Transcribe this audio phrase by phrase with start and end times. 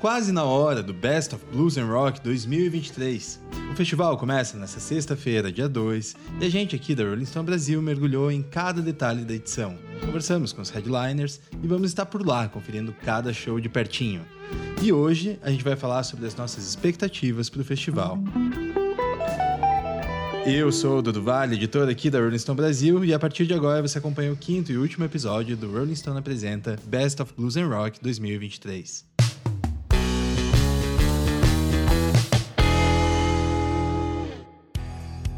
[0.00, 3.38] quase na hora do Best of Blues and Rock 2023.
[3.70, 7.82] O festival começa nesta sexta-feira, dia 2, e a gente aqui da Rolling Stone Brasil
[7.82, 9.76] mergulhou em cada detalhe da edição.
[10.00, 14.22] Conversamos com os headliners e vamos estar por lá conferindo cada show de pertinho.
[14.82, 18.18] E hoje a gente vai falar sobre as nossas expectativas para o festival.
[20.46, 23.52] Eu sou o Dudu Vale, editor aqui da Rolling Stone Brasil, e a partir de
[23.52, 27.58] agora você acompanha o quinto e último episódio do Rolling Stone Apresenta Best of Blues
[27.58, 29.09] and Rock 2023.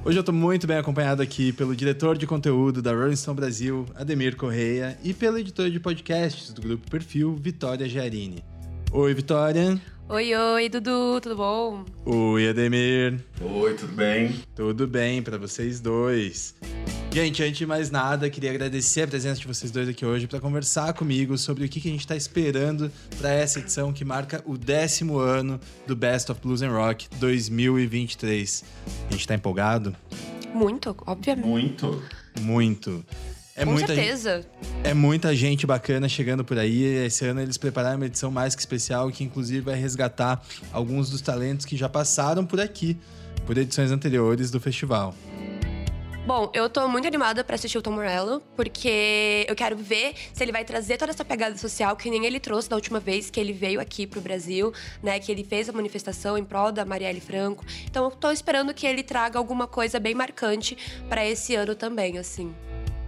[0.05, 3.87] Hoje eu estou muito bem acompanhado aqui pelo diretor de conteúdo da Rolling Stone Brasil,
[3.95, 8.43] Ademir Correia, e pela editora de podcasts do Grupo Perfil, Vitória Giarini.
[8.91, 9.81] Oi, Vitória.
[10.09, 11.85] Oi, oi, Dudu, tudo bom?
[12.05, 13.21] Oi, Ademir.
[13.41, 14.35] Oi, tudo bem?
[14.57, 16.57] Tudo bem para vocês dois.
[17.13, 20.41] Gente, antes de mais nada, queria agradecer a presença de vocês dois aqui hoje para
[20.41, 24.43] conversar comigo sobre o que, que a gente está esperando para essa edição que marca
[24.47, 28.65] o décimo ano do Best of Blues and Rock 2023.
[29.09, 29.95] A gente está empolgado?
[30.55, 31.47] Muito, obviamente.
[31.47, 32.03] Muito.
[32.41, 33.05] Muito.
[33.55, 34.47] É Com muita certeza.
[34.83, 36.83] É muita gente bacana chegando por aí.
[36.83, 41.21] Esse ano eles prepararam uma edição mais que especial, que inclusive vai resgatar alguns dos
[41.21, 42.97] talentos que já passaram por aqui,
[43.45, 45.15] por edições anteriores do festival.
[46.25, 50.45] Bom, eu tô muito animada para assistir o Tom Morello, porque eu quero ver se
[50.45, 53.41] ele vai trazer toda essa pegada social que nem ele trouxe da última vez que
[53.41, 55.19] ele veio aqui pro Brasil, né?
[55.19, 57.65] Que ele fez a manifestação em prol da Marielle Franco.
[57.85, 60.79] Então eu tô esperando que ele traga alguma coisa bem marcante
[61.09, 62.55] para esse ano também, assim.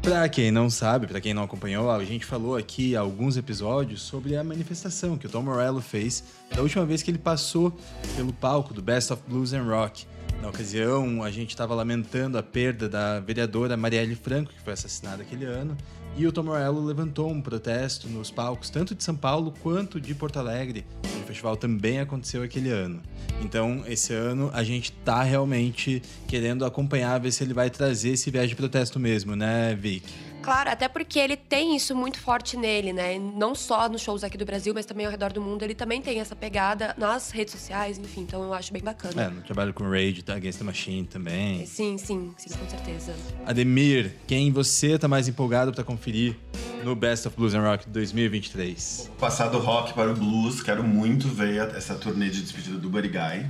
[0.03, 4.37] Para quem não sabe, para quem não acompanhou, a gente falou aqui alguns episódios sobre
[4.37, 7.73] a manifestação que o Tom Morello fez da última vez que ele passou
[8.17, 10.05] pelo palco do Best of Blues and Rock.
[10.45, 15.23] Na ocasião, a gente estava lamentando a perda da vereadora Marielle Franco, que foi assassinada
[15.23, 15.75] aquele ano,
[16.19, 20.15] e o Tom Morello levantou um protesto nos palcos, tanto de São Paulo quanto de
[20.15, 20.85] Porto Alegre.
[21.23, 23.01] O festival também aconteceu aquele ano.
[23.41, 28.31] Então, esse ano, a gente tá realmente querendo acompanhar, ver se ele vai trazer esse
[28.31, 30.05] viés de protesto mesmo, né, Vic?
[30.45, 33.19] Claro, até porque ele tem isso muito forte nele, né?
[33.19, 35.63] Não só nos shows aqui do Brasil, mas também ao redor do mundo.
[35.63, 38.21] Ele também tem essa pegada nas redes sociais, enfim.
[38.21, 39.23] Então eu acho bem bacana.
[39.23, 40.35] É, no trabalho com Rage, tá?
[40.35, 41.65] Against the Machine também.
[41.65, 43.15] Sim, sim, sim, com certeza.
[43.47, 46.37] Ademir, quem você tá mais empolgado para conferir
[46.85, 49.05] no Best of Blues and Rock 2023?
[49.09, 50.63] Vou passar do rock para o blues.
[50.63, 53.47] Quero muito ver essa turnê de despedida do Buddy Guy.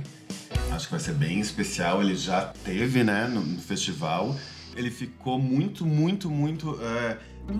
[0.71, 2.01] Acho que vai ser bem especial.
[2.01, 4.33] Ele já teve, né, no, no festival
[4.75, 7.17] ele ficou muito, muito, muito é,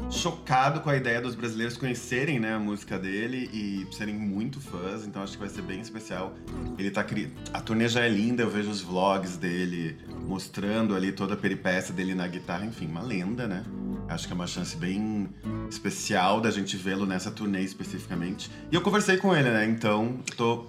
[0.10, 5.06] chocado com a ideia dos brasileiros conhecerem né, a música dele e serem muito fãs,
[5.06, 6.34] então acho que vai ser bem especial.
[6.78, 7.34] Ele tá cri...
[7.54, 11.94] A turnê já é linda, eu vejo os vlogs dele mostrando ali toda a peripécia
[11.94, 13.64] dele na guitarra, enfim, uma lenda, né?
[14.08, 15.30] Acho que é uma chance bem
[15.70, 18.52] especial da gente vê-lo nessa turnê especificamente.
[18.72, 19.66] E eu conversei com ele, né?
[19.66, 20.68] Então, tô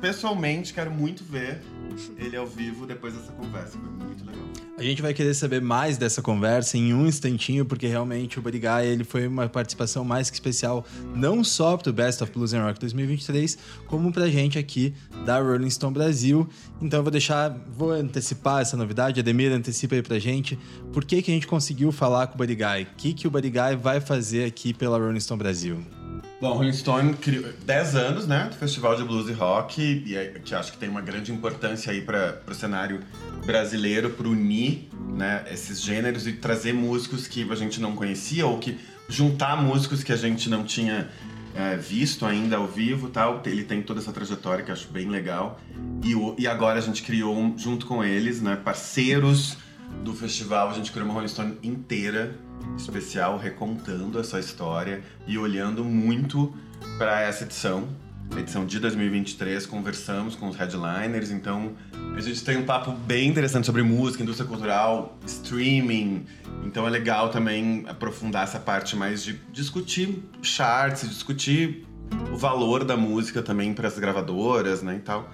[0.00, 1.60] pessoalmente quero muito ver
[2.18, 3.78] ele ao vivo depois dessa conversa.
[3.78, 4.42] Foi muito legal.
[4.78, 8.60] A gente vai querer saber mais dessa conversa em um instantinho, porque realmente o Buddy
[8.84, 12.64] ele foi uma participação mais que especial, não só para o Best of Blues and
[12.64, 14.94] Rock 2023, como para a gente aqui
[15.24, 16.48] da Rolling Stone Brasil.
[16.80, 20.58] Então eu vou deixar, vou antecipar essa novidade, Ademir antecipa aí pra gente,
[20.92, 23.52] por que, que a gente conseguiu falar com o Buddy O que, que o Buddy
[23.80, 26.01] vai fazer aqui pela Rolling Stone Brasil?
[26.42, 30.40] Bom, Rolling Stone criou 10 anos, né, do Festival de Blues e Rock, e é,
[30.44, 32.98] que acho que tem uma grande importância aí para o cenário
[33.46, 38.58] brasileiro, para unir, né, esses gêneros e trazer músicos que a gente não conhecia ou
[38.58, 38.76] que
[39.08, 41.08] juntar músicos que a gente não tinha
[41.54, 43.40] é, visto ainda ao vivo, tal.
[43.46, 45.60] Ele tem toda essa trajetória que acho bem legal.
[46.02, 49.56] E, o, e agora a gente criou junto com eles, né, parceiros
[50.02, 52.34] do festival, a gente criou uma Rolling Stone inteira
[52.76, 56.52] especial recontando essa história e olhando muito
[56.98, 57.88] para essa edição,
[58.36, 59.66] edição de 2023.
[59.66, 61.72] Conversamos com os headliners, então
[62.16, 66.26] a gente tem um papo bem interessante sobre música, indústria cultural, streaming.
[66.64, 71.86] Então é legal também aprofundar essa parte mais de discutir charts, discutir
[72.32, 75.30] o valor da música também para as gravadoras, né, e tal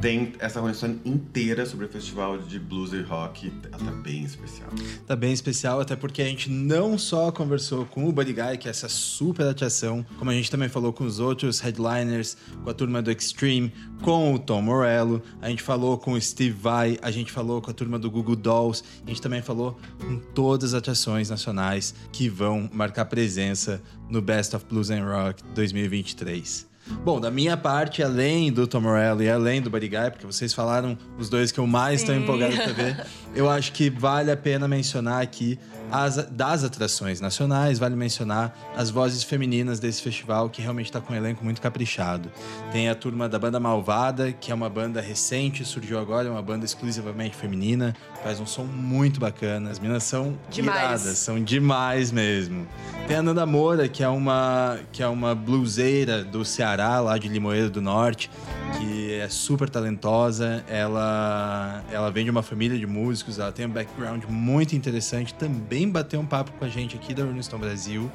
[0.00, 3.50] tem essa conexão inteira sobre o festival de blues e rock.
[3.50, 4.70] Tá bem especial.
[5.06, 8.68] Tá bem especial, até porque a gente não só conversou com o Buddy Guy, que
[8.68, 12.74] é essa super atração, como a gente também falou com os outros headliners, com a
[12.74, 17.10] turma do Extreme, com o Tom Morello, a gente falou com o Steve Vai, a
[17.10, 20.78] gente falou com a turma do Google Dolls, a gente também falou com todas as
[20.78, 26.69] atrações nacionais que vão marcar presença no Best of Blues and Rock 2023.
[27.04, 30.52] Bom, da minha parte, além do Tom Morello e além do Buddy Guy, porque vocês
[30.52, 34.36] falaram os dois que eu mais estou empolgado para ver, eu acho que vale a
[34.36, 35.58] pena mencionar aqui
[35.90, 41.12] as, das atrações nacionais, vale mencionar as vozes femininas desse festival, que realmente está com
[41.12, 42.30] um elenco muito caprichado.
[42.72, 46.42] Tem a turma da Banda Malvada, que é uma banda recente, surgiu agora, é uma
[46.42, 49.70] banda exclusivamente feminina, faz um som muito bacana.
[49.70, 51.02] As meninas são demais.
[51.02, 52.66] iradas, são demais mesmo.
[53.06, 57.28] Tem a Nanda Moura, que é uma, que é uma bluseira do Ceará, lá de
[57.28, 58.30] Limoeiro do Norte,
[58.78, 60.64] que é super talentosa.
[60.68, 65.34] Ela, ela vem de uma família de músicos, ela tem um background muito interessante.
[65.34, 68.10] Também bateu um papo com a gente aqui da Rolling Stone Brasil.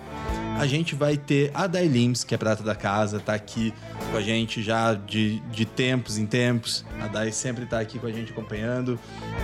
[0.57, 3.73] A gente vai ter a Day Lims, que é prata da casa, tá aqui
[4.11, 6.85] com a gente já de, de tempos em tempos.
[7.01, 8.97] A Day sempre tá aqui com a gente acompanhando.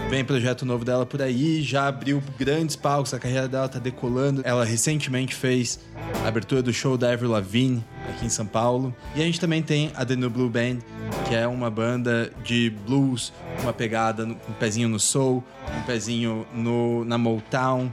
[0.10, 4.42] Vem projeto novo dela por aí, já abriu grandes palcos, a carreira dela tá decolando.
[4.46, 5.80] Ela recentemente fez
[6.24, 8.96] a abertura do show da Avril Lavigne aqui em São Paulo.
[9.16, 10.80] E a gente também tem a The New Blue Band,
[11.28, 15.44] que é uma banda de blues, uma pegada, um pezinho no soul,
[15.78, 17.92] um pezinho no, na Motown,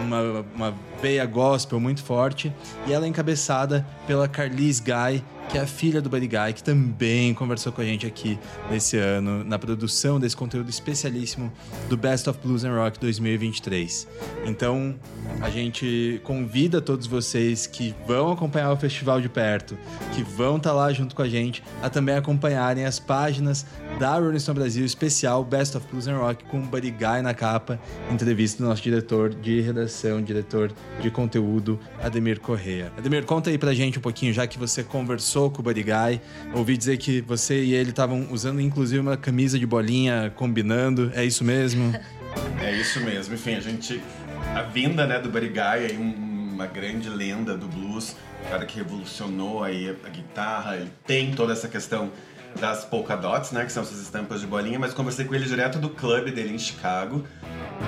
[0.00, 2.52] uma, uma veia gospel muito forte.
[2.86, 6.62] E ela é encabeçada pela Carlise Guy, que é a filha do Buddy Guy, que
[6.62, 8.38] também conversou com a gente aqui
[8.70, 11.52] nesse ano, na produção desse conteúdo especialíssimo
[11.88, 14.06] do Best of Blues and Rock 2023.
[14.46, 14.94] Então,
[15.40, 19.76] a gente convida todos vocês que vão acompanhar o festival de perto,
[20.14, 23.66] que vão estar tá lá junto com a gente, a também acompanharem as páginas
[23.98, 27.34] da Rolling Stone Brasil especial Best of Blues and Rock com o Buddy Guy na
[27.34, 32.92] capa, entrevista do nosso diretor de redação, diretor de conteúdo, Ademir Correia.
[32.96, 36.20] Ademir, conta aí pra gente um pouquinho, já que você conversou com o Guy.
[36.54, 41.10] Ouvi dizer que você e ele estavam usando inclusive uma camisa de bolinha combinando.
[41.14, 41.92] É isso mesmo?
[42.60, 43.34] É isso mesmo.
[43.34, 44.00] Enfim, a gente.
[44.54, 49.64] A vinda né, do Guy, aí, uma grande lenda do blues, o cara que revolucionou
[49.64, 52.10] aí a guitarra, ele tem toda essa questão
[52.58, 55.78] das polka dots, né, que são essas estampas de bolinha, mas conversei com ele direto
[55.78, 57.24] do clube dele em Chicago.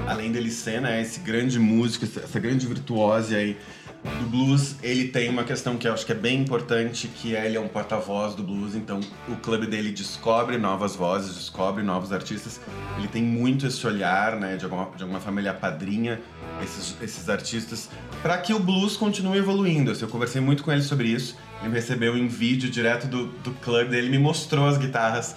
[0.06, 3.56] Além dele ser, né, esse grande músico, essa grande virtuose aí
[4.02, 7.46] do blues, ele tem uma questão que eu acho que é bem importante, que é
[7.46, 8.98] ele é um porta-voz do blues, então
[9.28, 12.60] o clube dele descobre novas vozes, descobre novos artistas.
[12.98, 16.20] Ele tem muito esse olhar, né, de alguma, de alguma família padrinha
[16.62, 17.88] esses, esses artistas,
[18.22, 19.92] para que o blues continue evoluindo.
[19.92, 21.36] Eu conversei muito com ele sobre isso.
[21.60, 25.36] Ele me recebeu em vídeo direto do, do clube dele, me mostrou as guitarras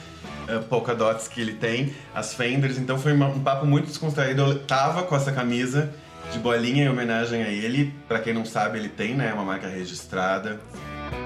[0.49, 4.41] uh, polka dots que ele tem, as Fenders, então foi uma, um papo muito descontraído.
[4.41, 5.93] Eu tava com essa camisa
[6.31, 7.93] de bolinha em homenagem a ele.
[8.07, 10.59] Para quem não sabe, ele tem, né, uma marca registrada.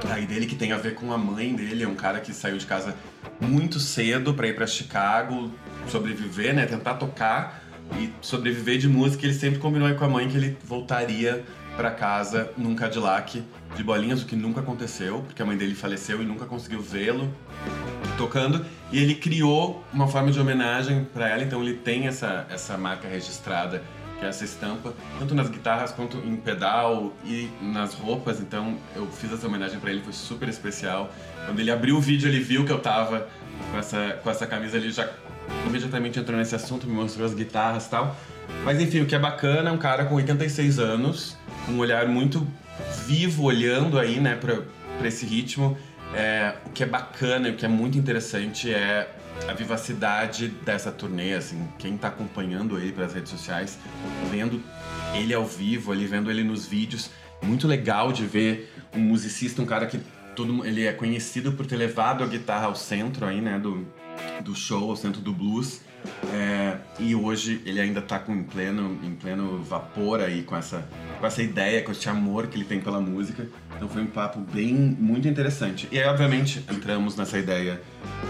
[0.10, 2.57] Aí dele que tem a ver com a mãe dele, é um cara que saiu
[2.57, 2.95] de casa
[3.39, 5.51] muito cedo para ir para Chicago,
[5.88, 7.63] sobreviver, né, tentar tocar
[7.98, 9.25] e sobreviver de música.
[9.25, 11.44] Ele sempre combinou com a mãe que ele voltaria
[11.75, 13.42] para casa num Cadillac
[13.75, 17.33] de bolinhas, o que nunca aconteceu, porque a mãe dele faleceu e nunca conseguiu vê-lo
[18.17, 18.65] tocando.
[18.91, 23.07] E ele criou uma forma de homenagem para ela, então ele tem essa, essa marca
[23.07, 23.81] registrada
[24.19, 28.39] que é essa estampa, tanto nas guitarras quanto em pedal e nas roupas.
[28.41, 31.09] Então eu fiz essa homenagem para ele, foi super especial.
[31.45, 33.27] Quando ele abriu o vídeo, ele viu que eu tava
[33.71, 35.09] com essa, com essa camisa, ele já
[35.65, 38.15] imediatamente entrou nesse assunto, me mostrou as guitarras e tal.
[38.65, 41.37] Mas enfim, o que é bacana é um cara com 86 anos,
[41.69, 42.45] um olhar muito
[43.07, 44.57] vivo, olhando aí, né, pra
[45.07, 45.77] esse ritmo.
[46.13, 49.09] É, o que é bacana e o que é muito interessante é
[49.47, 53.77] a vivacidade dessa turnê, assim, quem tá acompanhando ele pelas redes sociais,
[54.29, 54.61] vendo
[55.16, 57.09] ele ao vivo, ali vendo ele nos vídeos,
[57.42, 59.99] muito legal de ver um musicista, um cara que
[60.35, 63.87] todo ele é conhecido por ter levado a guitarra ao centro aí, né, do,
[64.42, 65.81] do show, ao centro do blues.
[66.33, 70.87] É, e hoje ele ainda está em pleno, em pleno vapor aí com essa,
[71.19, 73.47] com essa ideia, com esse amor que ele tem pela música.
[73.76, 75.88] Então foi um papo bem, muito interessante.
[75.92, 77.81] E aí, obviamente, entramos nessa ideia.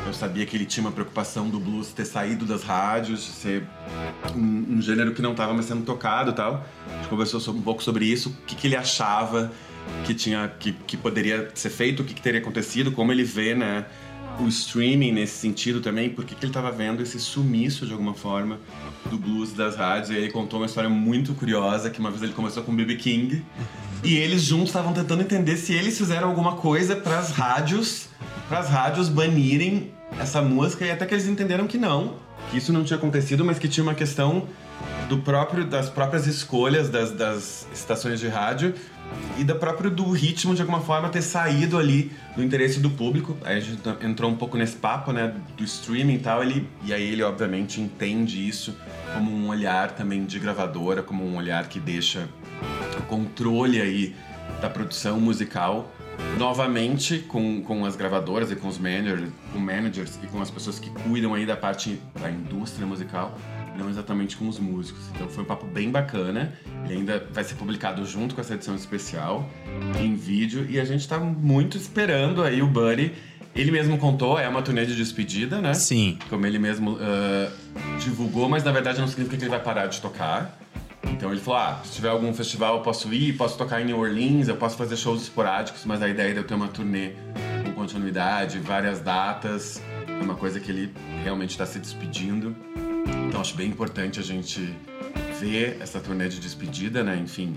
[0.06, 3.64] Eu sabia que ele tinha uma preocupação do blues ter saído das rádios, de ser
[4.36, 6.66] um, um gênero que não estava mais sendo tocado e tal.
[6.88, 9.52] A gente conversou um pouco sobre isso, o que, que ele achava
[10.06, 13.56] que tinha, que, que poderia ser feito, o que, que teria acontecido, como ele vê,
[13.56, 13.86] né?
[14.40, 18.60] O streaming nesse sentido também, porque que ele estava vendo esse sumiço de alguma forma
[19.10, 20.10] do blues das rádios.
[20.10, 22.96] E ele contou uma história muito curiosa que uma vez ele começou com o BB
[22.96, 23.44] King
[24.04, 28.08] e eles juntos estavam tentando entender se eles fizeram alguma coisa para as rádios,
[28.48, 32.16] para as rádios banirem essa música e até que eles entenderam que não,
[32.50, 34.48] que isso não tinha acontecido, mas que tinha uma questão
[35.08, 38.74] do próprio das próprias escolhas das, das estações de rádio
[39.38, 43.36] e da próprio do ritmo de alguma forma ter saído ali do interesse do público.
[43.44, 46.94] Aí a gente entrou um pouco nesse papo, né, do streaming e tal, ele e
[46.94, 48.76] aí ele obviamente entende isso
[49.14, 52.28] como um olhar também de gravadora, como um olhar que deixa
[52.98, 54.16] o controle aí
[54.62, 55.92] da produção musical
[56.38, 60.78] novamente com, com as gravadoras e com os managers, com managers e com as pessoas
[60.78, 63.38] que cuidam aí da parte da indústria musical
[63.80, 65.02] não exatamente com os músicos.
[65.16, 66.54] Então foi um papo bem bacana.
[66.86, 69.50] Ele ainda vai ser publicado junto com essa edição especial
[70.00, 73.14] em vídeo e a gente tá muito esperando aí o Buddy.
[73.56, 75.74] Ele mesmo contou, é uma turnê de despedida, né?
[75.74, 76.20] Sim.
[76.30, 80.00] Como ele mesmo uh, divulgou, mas na verdade não significa que ele vai parar de
[80.00, 80.60] tocar.
[81.04, 84.00] Então ele falou: ah, se tiver algum festival eu posso ir, posso tocar em New
[84.00, 87.12] Orleans, eu posso fazer shows esporádicos, mas a ideia é eu ter uma turnê
[87.66, 90.94] com continuidade, várias datas, é uma coisa que ele
[91.24, 92.56] realmente está se despedindo.
[93.30, 94.74] Então acho bem importante a gente
[95.40, 97.16] ver essa turnê de despedida, né?
[97.24, 97.56] Enfim,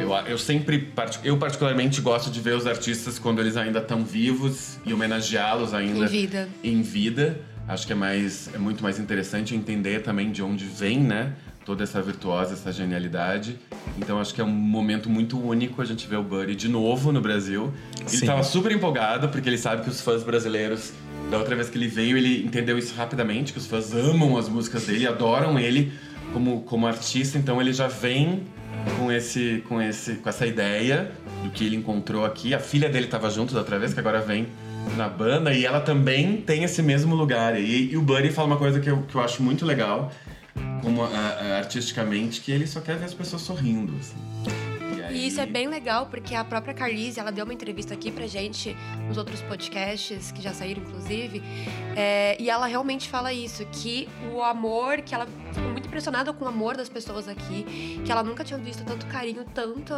[0.00, 0.90] eu, eu sempre,
[1.22, 6.06] eu particularmente gosto de ver os artistas quando eles ainda estão vivos e homenageá-los ainda
[6.06, 6.48] em vida.
[6.64, 7.38] Em vida.
[7.68, 11.34] Acho que é mais, é muito mais interessante entender também de onde vem, né?
[11.66, 13.58] Toda essa virtuosa, essa genialidade.
[13.98, 17.12] Então acho que é um momento muito único a gente ver o Buddy de novo
[17.12, 17.74] no Brasil.
[17.98, 20.94] Ele estava super empolgado porque ele sabe que os fãs brasileiros
[21.30, 24.48] da outra vez que ele veio, ele entendeu isso rapidamente, que os fãs amam as
[24.48, 25.92] músicas dele, adoram ele
[26.32, 28.42] como, como artista, então ele já vem
[28.98, 32.54] com esse com esse com essa ideia do que ele encontrou aqui.
[32.54, 34.48] A filha dele estava junto da outra vez, que agora vem
[34.96, 37.58] na banda e ela também tem esse mesmo lugar.
[37.60, 40.12] E, e o Buddy fala uma coisa que eu, que eu acho muito legal,
[40.82, 43.92] como a, a, artisticamente, que ele só quer ver as pessoas sorrindo.
[43.98, 44.69] Assim.
[45.12, 48.26] E isso é bem legal, porque a própria Carlise, ela deu uma entrevista aqui pra
[48.26, 48.76] gente,
[49.08, 51.42] nos outros podcasts, que já saíram, inclusive,
[51.96, 56.44] é, e ela realmente fala isso, que o amor, que ela ficou muito impressionada com
[56.44, 59.92] o amor das pessoas aqui, que ela nunca tinha visto tanto carinho, tanto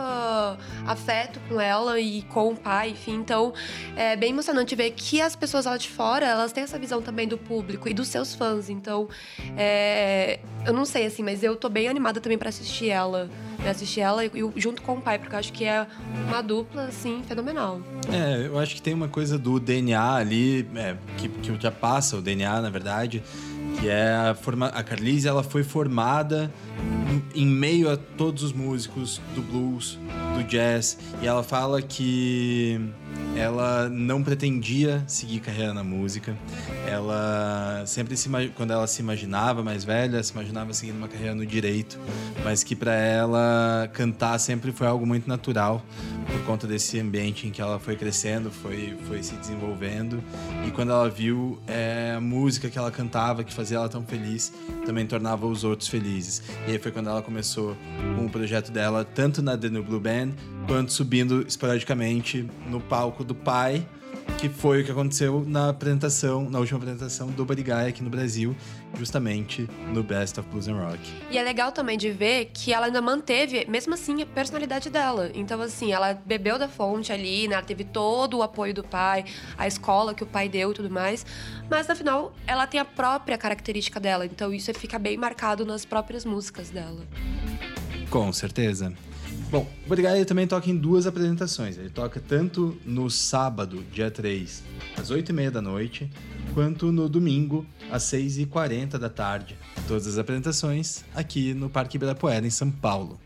[0.87, 3.14] afeto com ela e com o pai, enfim.
[3.14, 3.52] Então,
[3.97, 7.28] é bem emocionante ver que as pessoas lá de fora, elas têm essa visão também
[7.28, 8.71] do público e dos seus fãs.
[8.71, 9.09] Então,
[9.57, 13.28] é, eu não sei, assim, mas eu tô bem animada também para assistir ela
[13.64, 15.87] eu assisti ela e, junto com o pai, porque eu acho que é
[16.26, 17.81] uma dupla, assim, fenomenal.
[18.12, 22.21] É, eu acho que tem uma coisa do DNA ali, é, que, que ultrapassa o
[22.21, 23.23] DNA, na verdade,
[23.78, 26.52] que é a, forma, a Carlise, ela foi formada
[27.35, 29.99] em, em meio a todos os músicos do blues,
[30.37, 32.81] do jazz, e ela fala que
[33.37, 36.37] ela não pretendia seguir carreira na música.
[36.87, 41.47] Ela sempre se quando ela se imaginava mais velha, se imaginava seguindo uma carreira no
[41.47, 41.99] direito,
[42.45, 45.83] mas que para ela cantar sempre foi algo muito natural
[46.26, 50.23] por conta desse ambiente em que ela foi crescendo, foi foi se desenvolvendo
[50.66, 54.52] e quando ela viu é, a música que ela cantava que fazia ela tão feliz,
[54.85, 56.42] também tornava os outros felizes.
[56.66, 57.76] E aí foi quando ela começou
[58.16, 60.33] com o projeto dela tanto na The New Blue Band
[60.66, 63.87] quanto subindo esporadicamente no palco do pai,
[64.38, 68.11] que foi o que aconteceu na apresentação, na última apresentação do Buddy Guy aqui no
[68.11, 68.57] Brasil,
[68.99, 70.99] justamente no Best of Blues and Rock.
[71.31, 75.31] E é legal também de ver que ela ainda manteve, mesmo assim, a personalidade dela.
[75.35, 77.54] Então, assim, ela bebeu da fonte ali, né?
[77.54, 79.25] Ela teve todo o apoio do pai,
[79.57, 81.25] a escola que o pai deu e tudo mais.
[81.71, 84.26] Mas, afinal, ela tem a própria característica dela.
[84.26, 87.07] Então, isso fica bem marcado nas próprias músicas dela.
[88.11, 88.92] Com certeza.
[89.52, 91.76] Bom, o Buddy também toca em duas apresentações.
[91.76, 94.62] Ele toca tanto no sábado, dia 3,
[94.97, 96.11] às 8h30 da noite,
[96.54, 99.54] quanto no domingo, às 6h40 da tarde.
[99.87, 103.21] Todas as apresentações aqui no Parque Ibirapuera, em São Paulo.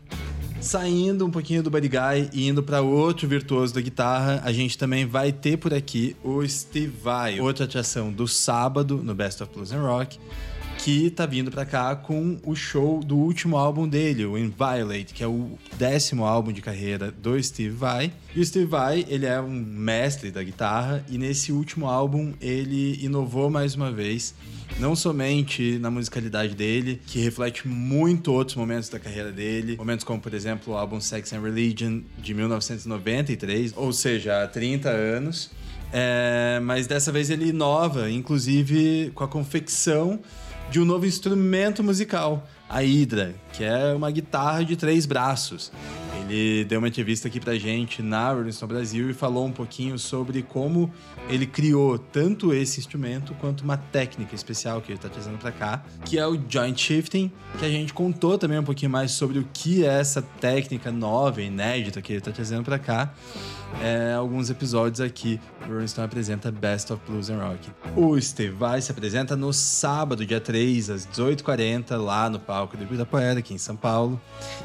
[0.59, 5.05] Saindo um pouquinho do Guy e indo para outro virtuoso da guitarra, a gente também
[5.05, 9.71] vai ter por aqui o Steve Vai, outra atração do sábado no Best of Blues
[9.71, 10.19] and Rock
[10.77, 15.23] que tá vindo pra cá com o show do último álbum dele, o Inviolate, que
[15.23, 18.11] é o décimo álbum de carreira do Steve Vai.
[18.35, 23.03] E o Steve Vai, ele é um mestre da guitarra e nesse último álbum ele
[23.03, 24.33] inovou mais uma vez
[24.79, 30.21] não somente na musicalidade dele, que reflete muito outros momentos da carreira dele, momentos como,
[30.21, 35.49] por exemplo, o álbum Sex and Religion de 1993, ou seja, há 30 anos.
[35.91, 40.19] É, mas dessa vez ele inova, inclusive com a confecção
[40.69, 45.71] de um novo instrumento musical, a Hydra, que é uma guitarra de três braços.
[46.29, 49.97] Ele deu uma entrevista aqui pra gente na Rolling Stone Brasil e falou um pouquinho
[49.97, 50.91] sobre como
[51.29, 55.83] ele criou tanto esse instrumento quanto uma técnica especial que ele tá trazendo para cá,
[56.03, 59.47] que é o joint shifting, que a gente contou também um pouquinho mais sobre o
[59.53, 63.13] que é essa técnica nova, inédita que ele tá trazendo para cá.
[63.81, 67.69] É, alguns episódios aqui, o Rolling Stone apresenta Best of Blues and Rock.
[67.95, 72.83] O Steve Vai se apresenta no sábado, dia 3, às 18h40, lá no palco do
[72.83, 74.19] Ibirapuera, aqui em São Paulo.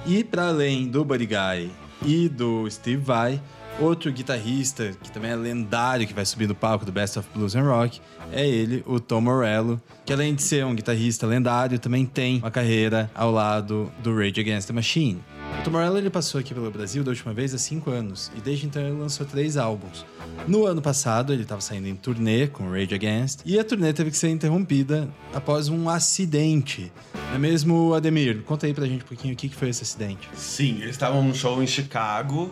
[0.06, 1.70] E para além do Buddy Guy
[2.04, 3.40] e do Steve Vai,
[3.80, 7.54] Outro guitarrista que também é lendário, que vai subir no palco do Best of Blues
[7.54, 12.04] and Rock, é ele, o Tom Morello, que além de ser um guitarrista lendário, também
[12.04, 15.20] tem uma carreira ao lado do Rage Against the Machine.
[15.60, 18.40] O Tom Morello ele passou aqui pelo Brasil da última vez há cinco anos e
[18.40, 20.04] desde então ele lançou três álbuns.
[20.48, 24.10] No ano passado ele estava saindo em turnê com Rage Against e a turnê teve
[24.10, 26.92] que ser interrompida após um acidente.
[27.28, 28.42] Não é mesmo, Ademir?
[28.42, 30.28] Conta aí pra gente um pouquinho o que foi esse acidente.
[30.34, 32.50] Sim, eles estavam num show em Chicago,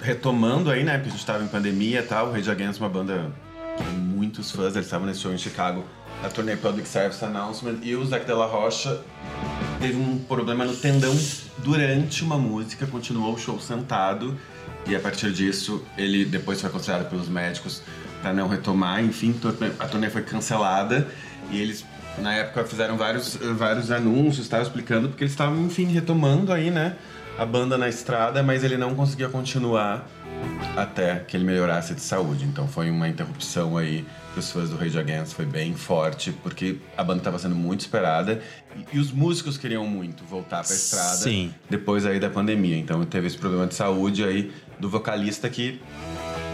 [0.00, 0.94] retomando aí, né?
[0.94, 2.28] Porque a gente estava em pandemia e tal.
[2.28, 3.43] O Rage Against é uma banda que
[4.34, 5.84] muitos fãs, eles estavam nesse show em Chicago
[6.24, 9.00] a turnê Public Service Announcement e o Zac Della Rocha
[9.80, 11.16] teve um problema no tendão
[11.58, 14.36] durante uma música, continuou o show sentado
[14.88, 17.80] e a partir disso ele depois foi aconselhado pelos médicos
[18.20, 19.38] para não retomar, enfim,
[19.78, 21.06] a turnê foi cancelada
[21.52, 21.84] e eles
[22.18, 26.96] na época fizeram vários, vários anúncios, estavam explicando porque eles estavam, enfim, retomando aí, né,
[27.38, 30.08] a banda na estrada, mas ele não conseguia continuar
[30.76, 32.44] até que ele melhorasse de saúde.
[32.44, 36.78] Então foi uma interrupção aí para os fãs do Rage Against, foi bem forte, porque
[36.96, 38.42] a banda estava sendo muito esperada
[38.76, 41.54] e, e, os músicos queriam muito voltar para a estrada Sim.
[41.70, 42.76] depois aí da pandemia.
[42.76, 45.80] Então teve esse problema de saúde aí do vocalista que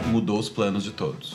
[0.06, 1.34] mudou os planos de todos.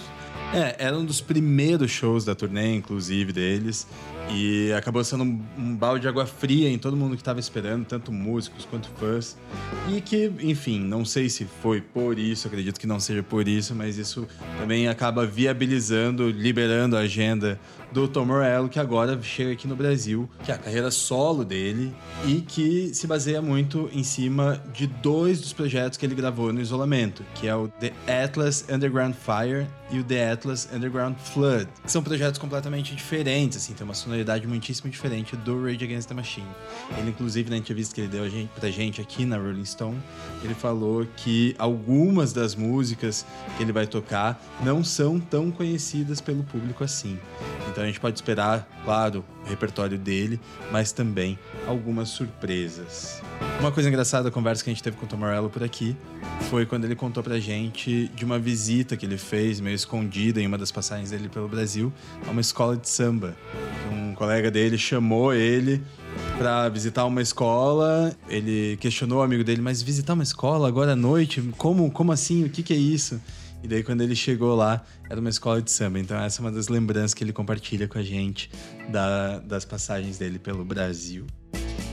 [0.53, 3.87] É, era um dos primeiros shows da turnê, inclusive, deles.
[4.31, 7.85] E acabou sendo um, um, balde de água fria em todo mundo que estava esperando,
[7.85, 9.37] tanto músicos quanto fãs.
[9.89, 13.75] E que, enfim, não sei se foi por isso, acredito que não seja por isso,
[13.75, 14.27] mas isso
[14.59, 17.59] também acaba viabilizando, liberando a agenda
[17.95, 21.95] do Tom Morello, que agora chega aqui no Brasil, que é a carreira solo dele
[22.25, 26.59] e que se baseia muito em cima de dois dos projetos que ele gravou no
[26.59, 31.91] isolamento, que é o The Atlas Underground Fire e o The Atlas Underground Flood, que
[31.91, 36.47] são projetos completamente diferentes, assim, tem uma sonoridade muitíssimo diferente do Rage Against the Machine.
[36.97, 38.23] Ele, inclusive, na entrevista que ele deu
[38.59, 40.01] pra gente aqui na Rolling Stone,
[40.43, 43.25] ele falou que algumas das músicas
[43.55, 47.17] que ele vai tocar não são tão conhecidas pelo público assim.
[47.75, 50.39] Então a gente pode esperar, claro, o repertório dele,
[50.71, 53.21] mas também algumas surpresas.
[53.59, 55.93] Uma coisa engraçada da conversa que a gente teve com o Tom Morello por aqui
[56.49, 60.47] foi quando ele contou pra gente de uma visita que ele fez, meio escondida, em
[60.47, 61.91] uma das passagens dele pelo Brasil,
[62.25, 63.35] a uma escola de samba.
[63.91, 65.83] Um colega dele chamou ele
[66.37, 68.15] para visitar uma escola.
[68.29, 71.41] Ele questionou o amigo dele, mas visitar uma escola agora à noite?
[71.57, 72.45] Como, como assim?
[72.45, 73.19] O que, que é isso?
[73.65, 75.97] E daí, quando ele chegou lá, era uma escola de samba.
[75.97, 78.51] Então, essa é uma das lembranças que ele compartilha com a gente
[78.89, 81.25] da, das passagens dele pelo Brasil.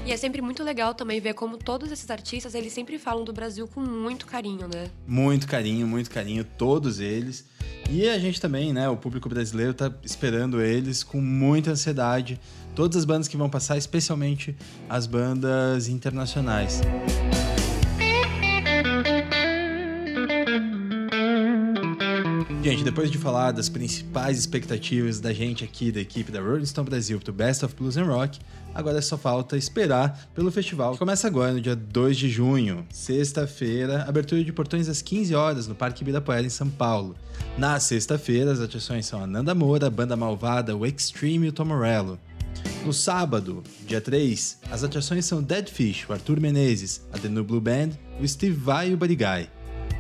[0.04, 3.32] E é sempre muito legal também ver como todos esses artistas, eles sempre falam do
[3.32, 4.90] Brasil com muito carinho, né?
[5.06, 7.46] Muito carinho, muito carinho, todos eles.
[7.90, 12.38] E a gente também, né, o público brasileiro tá esperando eles com muita ansiedade.
[12.74, 14.54] Todas as bandas que vão passar, especialmente
[14.90, 16.82] as bandas internacionais.
[22.62, 26.88] Gente, depois de falar das principais expectativas da gente aqui da equipe da Rolling Stone
[26.88, 28.38] Brasil pro Best of Blues and Rock,
[28.72, 34.04] agora só falta esperar pelo festival que começa agora no dia 2 de junho, sexta-feira,
[34.04, 37.16] abertura de portões às 15 horas no Parque Ibirapuera em São Paulo.
[37.58, 41.52] Na sexta-feira, as atrações são a Nanda Moura, a Banda Malvada, o Extreme e o
[41.52, 42.16] Tom Morello.
[42.86, 47.42] No sábado, dia 3, as atrações são Dead Fish, o Arthur Menezes, a The New
[47.42, 49.50] Blue Band, o Steve Vai e o Buddy Guy.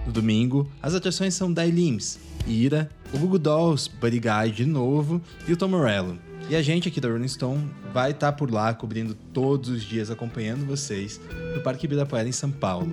[0.06, 5.52] No domingo, as atrações são Limbs, Ira, o Google Dolls, Buddy Guy de novo e
[5.52, 6.18] o Tom Morello.
[6.48, 9.82] E a gente aqui da Rolling Stone vai estar tá por lá cobrindo todos os
[9.82, 11.20] dias, acompanhando vocês
[11.54, 12.92] no Parque Ibirapuera em São Paulo.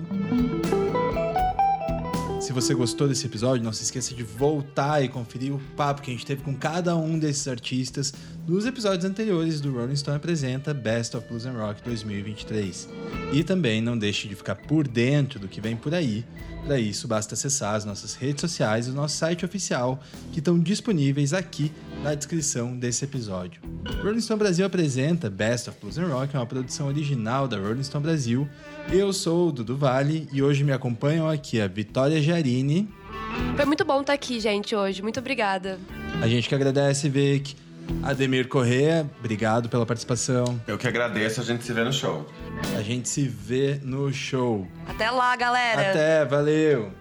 [2.50, 6.10] Se você gostou desse episódio, não se esqueça de voltar e conferir o papo que
[6.10, 8.12] a gente teve com cada um desses artistas
[8.44, 12.88] nos episódios anteriores do Rolling Stone apresenta Best of Blues and Rock 2023.
[13.32, 16.24] E também não deixe de ficar por dentro do que vem por aí.
[16.66, 20.58] Para isso, basta acessar as nossas redes sociais e o nosso site oficial, que estão
[20.58, 21.70] disponíveis aqui
[22.02, 23.60] na descrição desse episódio.
[24.02, 28.02] Rolling Stone Brasil apresenta Best of Blues and Rock, uma produção original da Rolling Stone
[28.02, 28.48] Brasil.
[28.90, 32.88] Eu sou o Dudu Vale e hoje me acompanham aqui a Vitória Jarini.
[33.54, 35.02] Foi muito bom estar aqui, gente, hoje.
[35.02, 35.78] Muito obrigada.
[36.22, 37.54] A gente que agradece, Vic.
[38.02, 40.60] Ademir Corrêa, obrigado pela participação.
[40.66, 42.24] Eu que agradeço, a gente se vê no show.
[42.78, 44.66] A gente se vê no show.
[44.86, 45.90] Até lá, galera.
[45.90, 46.92] Até, valeu.